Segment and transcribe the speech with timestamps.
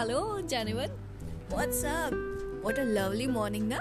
[0.00, 0.86] Hello जानवर
[1.50, 2.12] what's up
[2.62, 3.78] what a lovely morning ना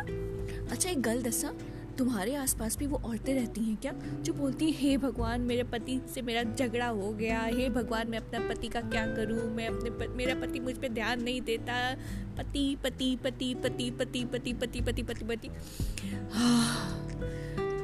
[0.72, 1.54] अच्छा एक गल दसा
[1.98, 3.94] तुम्हारे आसपास भी वो औरतें रहती हैं क्या?
[4.22, 8.18] जो बोलती हैं हे भगवान मेरे पति से मेरा झगड़ा हो गया। हे भगवान मैं
[8.18, 9.56] अपना पति का क्या करूँ?
[9.56, 11.96] मैं अपने प, मेरा पति मुझ पे ध्यान नहीं देता।
[12.38, 15.50] पति पति पति पति पति पति पति पति पति पति।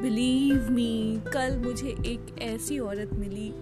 [0.02, 3.54] बिलीव मी कल मुझे एक ऐसी औरत मिली।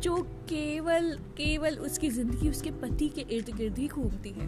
[0.00, 0.16] जो
[0.48, 4.46] केवल केवल उसकी ज़िंदगी उसके पति के इर्द गिर्द ही घूमती है।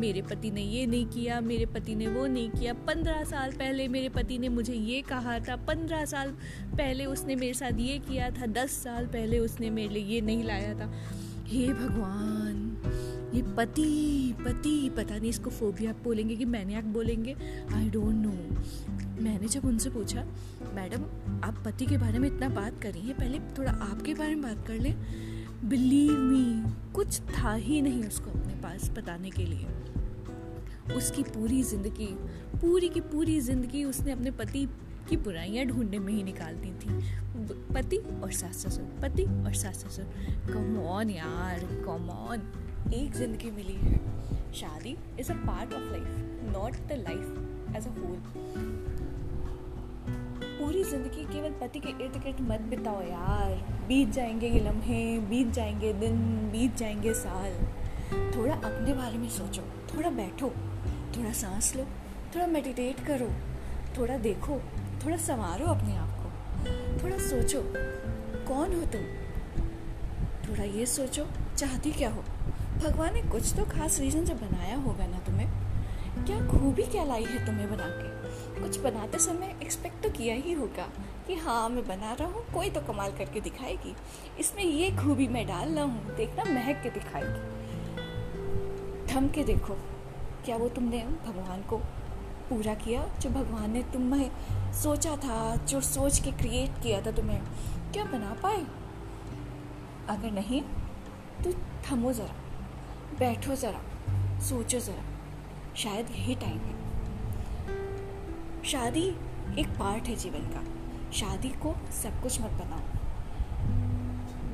[0.00, 3.88] मेरे पति ने ये नहीं किया, मेरे पति ने वो नहीं किया। पंद्रह साल पहले
[3.88, 6.30] मेरे पति ने मुझे ये कहा था, पंद्रह साल
[6.74, 10.44] पहले उसने मेरे साथ ये किया था, दस साल पहले उसने मेरे लिए ये नहीं
[10.44, 10.92] लाया था।
[11.46, 12.65] हे भगवान!
[13.34, 17.34] ये पति पति, पता नहीं इसको फोबिया बोलेंगे कि मैनियाक बोलेंगे।
[17.74, 18.32] आई डोंट नो
[19.22, 20.24] मैंने जब उनसे पूछा,
[20.74, 21.04] मैडम,
[21.44, 24.66] आप पति के बारे में इतना बात कर हैं, पहले थोड़ा आपके बारे में बात
[24.66, 24.94] कर लें।
[25.64, 32.08] बिलीव मी कुछ था ही नहीं उसको अपने पास बताने के लिए। उसकी पूरी ज़िंदगी,
[32.60, 34.66] पूरी की पूरी ज़िंदगी उसने अपने पति
[35.08, 37.00] की बुराइयाँ ढूँढने में ही निकाल दी थी।
[37.74, 42.08] पति और सास ससुर पति और सास ससुर कम ऑन यार कम
[42.94, 43.96] एक ज़िंदगी मिली है।
[44.54, 46.06] शादी is a part of life
[46.56, 48.20] not the life as a whole
[50.58, 53.54] पूरी ज़िंदगी केवल पति के इर्द गिर्द मत बिताओ यार।
[53.88, 56.16] बीत जाएँगे ये लम्हे, बीत जाएँगे दिन,
[56.52, 57.52] बीत जाएँगे साल।
[58.36, 60.48] थोड़ा अपने बारे में सोचो, थोड़ा बैठो,
[61.16, 61.84] थोड़ा सांस लो,
[62.34, 63.30] थोड़ा मेडिटेट करो,
[63.98, 64.60] थोड़ा देखो,
[65.04, 66.30] थोड़ा संवारो अपने आप को।
[67.02, 67.62] थोड़ा सोचो,
[68.48, 69.02] कौन हो तुम?
[70.48, 71.26] थोड़ा ये सोचो,
[71.56, 72.24] चाहती क्या हो?
[72.76, 75.48] भगवान ने कुछ तो खास रीज़न से बनाया होगा ना तुम्हें।
[76.26, 78.60] क्या खूबी क्या लाई है तुम्हें बना के?
[78.60, 80.88] कुछ बनाते समय एक्सपेक्ट तो किया ही होगा
[81.26, 83.96] कि हाँ मैं बना रहा हूँ, कोई तो कमाल करके दिखाएगी।
[84.40, 87.40] इसमें ये खूबी मैं डाल रहा हूँ, देखना महक के दिखाएगी।
[89.06, 89.74] थम के देखो,
[90.44, 91.76] क्या वो तुमने भगवान को
[92.48, 93.06] पूरा किया?
[93.20, 94.30] जो भगवान ने तुम्हें
[94.72, 97.40] सोचा था, जो सोच के क्रिएट किया था तुम्हें,
[97.92, 98.66] क्या बना पाए?
[100.08, 100.62] अगर नहीं
[101.44, 101.52] तो
[101.90, 102.45] थमो ज़रा।
[103.18, 103.80] बैठो ज़रा,
[104.40, 105.02] सोचो ज़रा।
[105.76, 106.76] शायद यही टाइम है।
[108.64, 109.16] शादी
[109.58, 110.64] एक पार्ट है जीवन का।
[111.12, 112.80] शादी को सब कुछ मत बनाओ।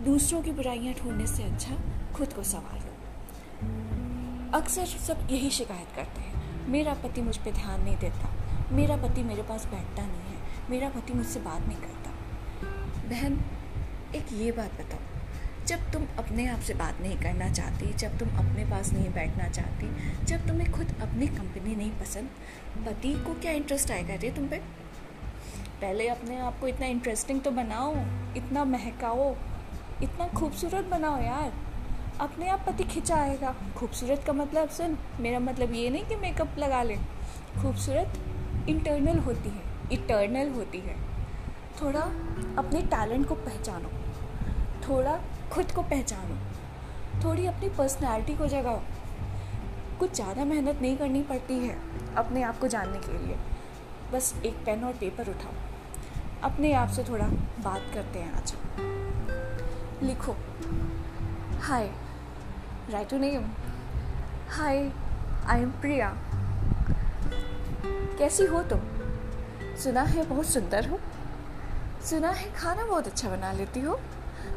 [0.05, 1.77] दूसरों की बुराइयाँ ढूँढने से अच्छा
[2.15, 2.93] खुद को संभालो
[4.59, 8.31] अक्सर सब यही शिकायत करते हैं। मेरा पति मुझ पर ध्यान नहीं देता।
[8.73, 12.11] मेरा पति मेरे पास बैठता नहीं है। मेरा पति मुझसे बात नहीं करता।
[13.09, 13.41] बहन,
[14.15, 15.12] एक ये बात बताओ।
[15.67, 19.49] जब तुम अपने आप से बात नहीं करना चाहती, जब तुम अपने पास नहीं बैठना
[19.49, 22.29] चाहती, जब तुम्हें खुद अपनी कंपनी नहीं पसंद,
[22.87, 24.57] पति को क्या इंटरेस्ट आएगा रे तुम पे?
[25.81, 27.95] पहले अपने आप को इतना इंटरेस्टिंग तो बनाओ,
[28.37, 29.37] इतना महकाओ,
[30.03, 31.53] इतना खूबसूरत बनाओ यार।
[32.21, 36.59] अपने आप पति खिंचा आएगा। खूबसूरत का मतलब सुन, मेरा मतलब ये नहीं कि मेकअप
[36.59, 36.97] लगा ले।
[37.63, 38.19] खूबसूरत
[38.69, 39.63] इंटरनल होती है
[39.93, 40.97] इटर्नल होती है।
[41.83, 42.01] थोड़ा
[42.59, 43.91] अपने टैलेंट को पहचानो।
[44.89, 45.19] थोड़ा
[45.53, 46.37] खुद को पहचानो।
[47.25, 48.81] थोड़ी अपनी पर्सनैलिटी को जगाओ।
[49.99, 51.77] कुछ ज़्यादा मेहनत नहीं करनी पड़ती है
[52.17, 53.37] अपने आप को जानने के लिए।
[54.13, 55.53] बस एक पेन और पेपर उठाओ।
[56.45, 57.27] अपने आप से थोड़ा
[57.65, 58.55] बात करते हैं आज।
[60.03, 60.37] लिखो।
[61.63, 61.91] Hi
[62.91, 63.45] write name
[64.51, 64.91] hi
[65.47, 66.13] I am Priya
[68.19, 68.81] कैसी हो तुम?
[69.83, 70.99] सुना है बहुत सुंदर हो।
[72.11, 73.99] सुना है खाना बहुत अच्छा बना लेती हो।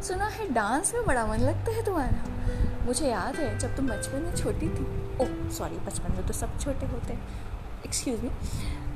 [0.01, 4.21] सुना है डांस में बड़ा मन लगता है तुम्हारा। मुझे याद है, जब तुम बचपन
[4.21, 4.83] में छोटी थी।
[5.17, 7.27] ओह सॉरी बचपन में तो सब छोटे होते हैं।
[7.85, 8.29] एक्सक्यूज़ मी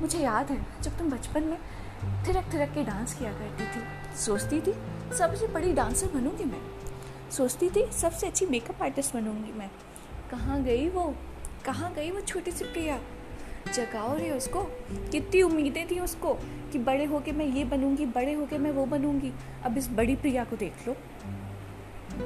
[0.00, 1.58] मुझे याद है, जब तुम बचपन में
[2.28, 4.74] थिरक थिरक के डांस किया करती थी। सोचती थी,
[5.16, 6.60] सबसे बड़ी डांसर बनूँगी मैं।
[7.30, 9.70] सोचती थी, सबसे अच्छी मेकअप आर्टिस्ट बनूँगी मैं।
[10.30, 11.14] कहाँ गई वो?
[11.64, 13.00] कहाँ गई वो छोटी सी प्रिया?
[13.72, 14.62] जगाओ रे उसको।
[15.12, 16.34] कितनी उम्मीदें थी उसको
[16.72, 19.32] कि बड़े होके मैं ये बनूँगी, बड़े होके मैं वो बनूँगी।
[19.64, 20.96] अब इस बड़ी प्रिया को देख लो।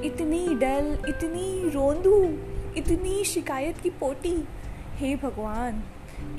[0.01, 2.23] इतनी डल, इतनी रोंदू,
[2.77, 4.47] इतनी शिकायत की पोटी।
[4.95, 5.83] हे भगवान,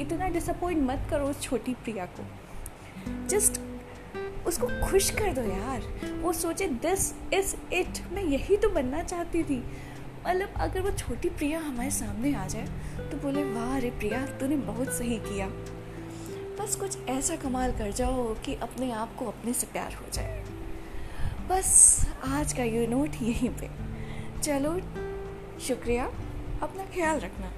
[0.01, 2.25] इतना डिसअपॉइंट मत करो उस छोटी प्रिया को।
[3.29, 3.61] जस्ट
[4.47, 5.83] उसको खुश कर दो यार।
[6.23, 9.65] वो सोचे दिस इज़ इट मैं यही तो बनना चाहती थी।
[10.29, 12.67] मतलब अगर वो छोटी प्रिया हमारे सामने आ जाए
[13.11, 15.47] तो बोले, वाह अरे प्रिया, तूने बहुत सही किया।
[16.61, 20.45] बस कुछ ऐसा कमाल कर जाओ कि अपने आप को अपने से प्यार हो जाए।
[21.49, 23.71] बस आज का ये नोट यहीं पे।
[24.43, 24.81] चलो,
[25.61, 26.07] शुक्रिया।
[26.63, 27.53] अपना ख्याल रखना।